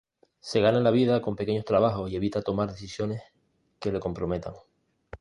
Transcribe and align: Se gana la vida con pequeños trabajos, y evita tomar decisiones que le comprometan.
Se 0.39 0.61
gana 0.61 0.79
la 0.79 0.89
vida 0.89 1.21
con 1.21 1.35
pequeños 1.35 1.63
trabajos, 1.63 2.09
y 2.11 2.15
evita 2.15 2.41
tomar 2.41 2.71
decisiones 2.71 3.21
que 3.79 3.91
le 3.91 3.99
comprometan. 3.99 4.55